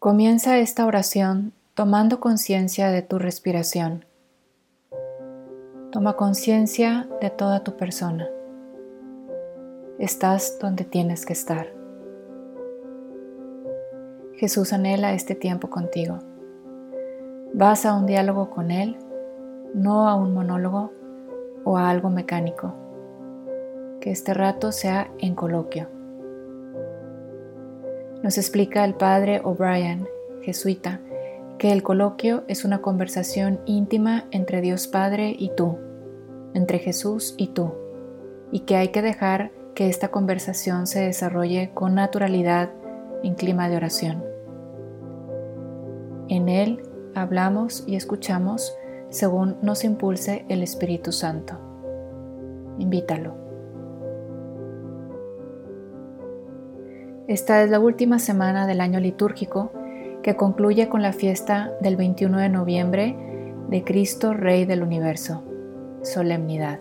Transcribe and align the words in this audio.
Comienza 0.00 0.56
esta 0.56 0.86
oración 0.86 1.52
tomando 1.74 2.20
conciencia 2.20 2.88
de 2.88 3.02
tu 3.02 3.18
respiración. 3.18 4.06
Toma 5.92 6.16
conciencia 6.16 7.06
de 7.20 7.28
toda 7.28 7.62
tu 7.64 7.76
persona. 7.76 8.26
Estás 9.98 10.58
donde 10.58 10.84
tienes 10.84 11.26
que 11.26 11.34
estar. 11.34 11.66
Jesús 14.36 14.72
anhela 14.72 15.12
este 15.12 15.34
tiempo 15.34 15.68
contigo. 15.68 16.20
Vas 17.52 17.84
a 17.84 17.94
un 17.94 18.06
diálogo 18.06 18.48
con 18.48 18.70
Él, 18.70 18.96
no 19.74 20.08
a 20.08 20.14
un 20.14 20.32
monólogo 20.32 20.94
o 21.66 21.76
a 21.76 21.90
algo 21.90 22.08
mecánico. 22.08 22.72
Que 24.00 24.12
este 24.12 24.32
rato 24.32 24.72
sea 24.72 25.10
en 25.18 25.34
coloquio. 25.34 25.99
Nos 28.22 28.36
explica 28.36 28.84
el 28.84 28.94
padre 28.94 29.40
O'Brien, 29.42 30.06
jesuita, 30.42 31.00
que 31.58 31.72
el 31.72 31.82
coloquio 31.82 32.44
es 32.48 32.64
una 32.64 32.80
conversación 32.80 33.60
íntima 33.66 34.26
entre 34.30 34.60
Dios 34.60 34.86
Padre 34.86 35.34
y 35.38 35.50
tú, 35.56 35.78
entre 36.54 36.78
Jesús 36.78 37.34
y 37.36 37.48
tú, 37.48 37.72
y 38.50 38.60
que 38.60 38.76
hay 38.76 38.88
que 38.88 39.02
dejar 39.02 39.52
que 39.74 39.88
esta 39.88 40.08
conversación 40.08 40.86
se 40.86 41.00
desarrolle 41.00 41.70
con 41.72 41.94
naturalidad 41.94 42.70
en 43.22 43.34
clima 43.34 43.68
de 43.68 43.76
oración. 43.76 44.24
En 46.28 46.48
él 46.48 46.82
hablamos 47.14 47.84
y 47.86 47.96
escuchamos 47.96 48.74
según 49.08 49.56
nos 49.62 49.84
impulse 49.84 50.44
el 50.48 50.62
Espíritu 50.62 51.12
Santo. 51.12 51.58
Invítalo. 52.78 53.49
Esta 57.30 57.62
es 57.62 57.70
la 57.70 57.78
última 57.78 58.18
semana 58.18 58.66
del 58.66 58.80
año 58.80 58.98
litúrgico 58.98 59.70
que 60.20 60.34
concluye 60.34 60.88
con 60.88 61.00
la 61.00 61.12
fiesta 61.12 61.72
del 61.80 61.94
21 61.94 62.38
de 62.38 62.48
noviembre 62.48 63.16
de 63.68 63.84
Cristo 63.84 64.34
Rey 64.34 64.64
del 64.64 64.82
Universo, 64.82 65.44
solemnidad. 66.02 66.80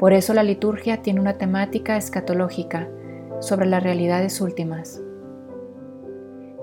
Por 0.00 0.14
eso 0.14 0.34
la 0.34 0.42
liturgia 0.42 1.00
tiene 1.00 1.20
una 1.20 1.38
temática 1.38 1.96
escatológica 1.96 2.88
sobre 3.38 3.66
las 3.66 3.84
realidades 3.84 4.40
últimas. 4.40 5.00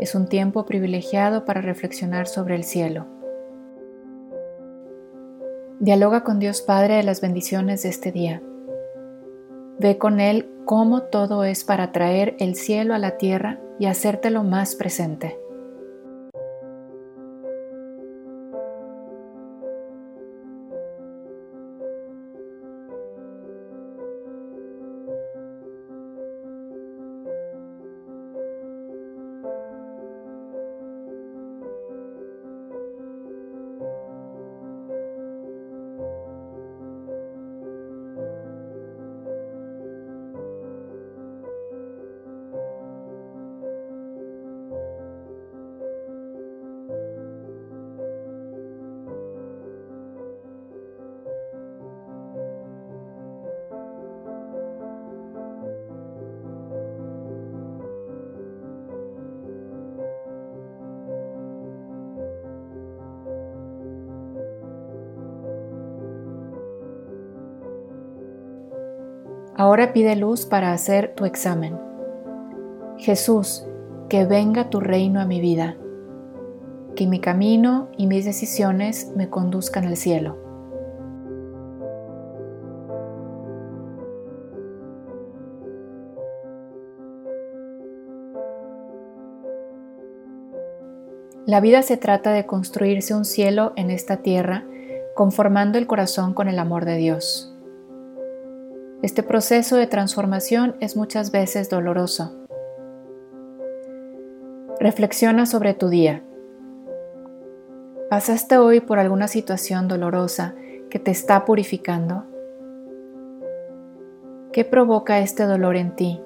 Es 0.02 0.14
un 0.14 0.28
tiempo 0.28 0.66
privilegiado 0.66 1.46
para 1.46 1.62
reflexionar 1.62 2.28
sobre 2.28 2.56
el 2.56 2.66
cielo. 2.66 3.06
Dialoga 5.80 6.26
con 6.26 6.40
Dios 6.40 6.62
Padre 6.62 6.96
de 6.96 7.04
las 7.04 7.22
bendiciones 7.22 7.84
de 7.84 7.90
este 7.90 8.12
día. 8.12 8.42
Ve 9.80 9.98
con 9.98 10.20
Él 10.20 10.51
cómo 10.66 11.04
todo 11.04 11.44
es 11.44 11.64
para 11.64 11.92
traer 11.92 12.36
el 12.40 12.56
cielo 12.56 12.94
a 12.94 13.00
la 13.00 13.18
tierra 13.18 13.60
y 13.80 13.88
hacértelo 13.88 14.44
más 14.44 14.76
presente. 14.76 15.41
Ahora 69.62 69.94
pide 69.94 70.16
luz 70.16 70.48
para 70.48 70.74
hacer 70.74 71.14
tu 71.14 71.24
examen. 71.24 71.78
Jesús, 72.98 73.64
que 74.10 74.26
venga 74.26 74.72
tu 74.72 74.80
reino 74.80 75.22
a 75.22 75.26
mi 75.26 75.40
vida, 75.40 75.78
que 76.96 77.06
mi 77.06 77.20
camino 77.20 77.88
y 77.96 78.08
mis 78.08 78.26
decisiones 78.26 79.12
me 79.16 79.30
conduzcan 79.30 79.86
al 79.86 79.98
cielo. 79.98 80.36
La 91.46 91.60
vida 91.60 91.84
se 91.84 91.98
trata 91.98 92.32
de 92.32 92.48
construirse 92.48 93.14
un 93.14 93.26
cielo 93.26 93.74
en 93.76 93.92
esta 93.92 94.24
tierra, 94.24 94.66
conformando 95.14 95.78
el 95.78 95.86
corazón 95.86 96.34
con 96.34 96.48
el 96.48 96.58
amor 96.58 96.86
de 96.86 96.98
Dios. 96.98 97.51
Este 99.02 99.24
proceso 99.24 99.78
de 99.78 99.88
transformación 99.88 100.76
es 100.80 100.96
muchas 100.96 101.32
veces 101.32 101.72
doloroso. 101.72 102.36
Reflexiona 104.80 105.48
sobre 105.48 105.74
tu 105.74 105.90
día. 105.90 106.22
¿Pasaste 108.12 108.60
hoy 108.60 108.80
por 108.80 109.00
alguna 109.00 109.28
situación 109.28 109.88
dolorosa 109.88 110.54
que 110.92 111.00
te 111.00 111.10
está 111.10 111.46
purificando? 111.46 112.26
¿Qué 114.54 114.66
provoca 114.66 115.18
este 115.18 115.46
dolor 115.46 115.78
en 115.78 115.96
ti? 115.96 116.22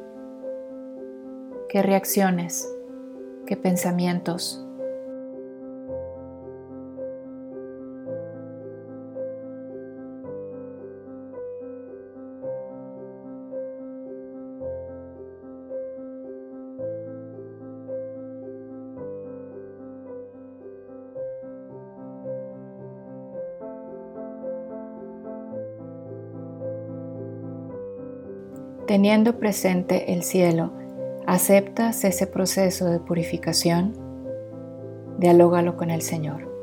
¿Qué 1.69 1.81
reacciones? 1.81 2.69
¿Qué 3.45 3.55
pensamientos? 3.55 4.64
Teniendo 28.87 29.39
presente 29.39 30.13
el 30.13 30.21
cielo, 30.21 30.71
¿aceptas 31.25 32.03
ese 32.03 32.27
proceso 32.27 32.85
de 32.85 32.99
purificación? 32.99 33.93
Dialógalo 35.17 35.75
con 35.75 35.89
el 35.89 36.03
Señor. 36.03 36.54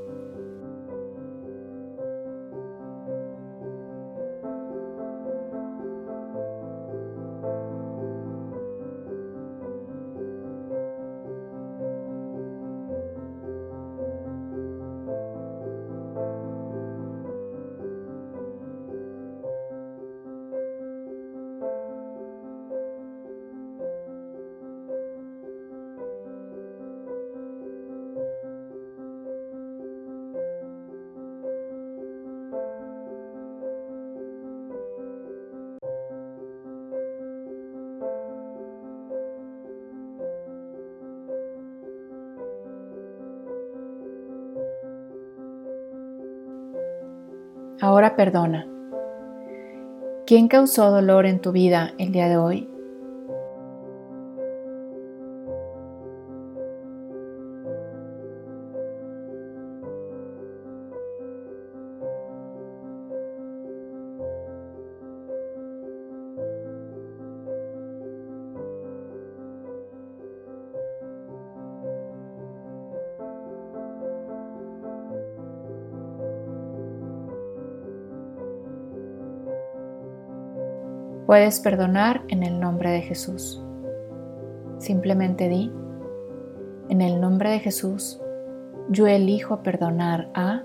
Ahora 47.83 48.15
perdona. 48.15 48.65
¿Quién 50.25 50.47
causó 50.47 50.93
dolor 50.93 51.27
en 51.27 51.41
tu 51.41 51.51
vida 51.51 51.95
el 51.99 52.13
día 52.13 52.29
de 52.29 52.37
hoy? 52.37 52.72
Puedes 81.33 81.61
perdonar 81.61 82.21
en 82.29 82.43
el 82.43 82.61
nombre 82.61 82.91
de 82.91 83.01
Jesús. 83.01 83.59
Simplemente 84.77 85.49
di, 85.49 85.73
en 86.91 87.01
el 87.01 87.23
nombre 87.23 87.49
de 87.49 87.59
Jesús, 87.59 88.21
yo 88.91 89.07
elijo 89.07 89.63
perdonar 89.63 90.29
a... 90.35 90.63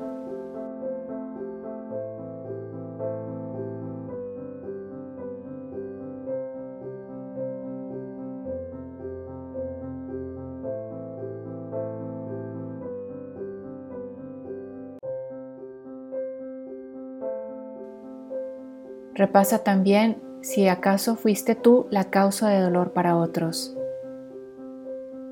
Repasa 19.13 19.63
también 19.63 20.26
si 20.47 20.69
acaso 20.69 21.17
fuiste 21.17 21.55
tú 21.55 21.87
la 21.89 22.05
causa 22.05 22.47
de 22.47 22.61
dolor 22.61 22.93
para 22.93 23.17
otros. 23.17 23.75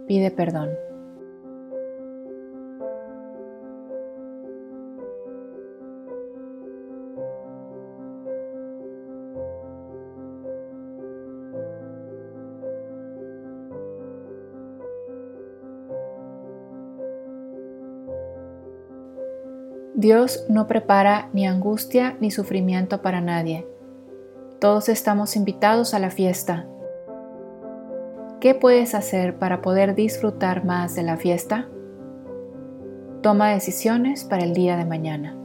Pide 0.08 0.30
perdón. 0.30 0.72
Dios 19.94 20.44
no 20.50 20.68
prepara 20.68 21.30
ni 21.32 21.48
angustia 21.48 22.18
ni 22.20 22.32
sufrimiento 22.32 23.02
para 23.02 23.22
nadie 23.22 23.66
todos 24.66 24.90
estamos 24.90 25.36
invitados 25.36 25.94
a 25.94 26.00
la 26.00 26.10
fiesta. 26.10 26.66
¿Qué 28.42 28.56
puedes 28.56 28.96
hacer 28.96 29.38
para 29.38 29.62
poder 29.62 29.94
disfrutar 29.94 30.66
más 30.66 30.96
de 30.96 31.04
la 31.04 31.18
fiesta? 31.18 31.70
Toma 33.22 33.52
decisiones 33.52 34.24
para 34.24 34.44
el 34.44 34.56
día 34.56 34.76
de 34.76 34.86
mañana. 34.86 35.38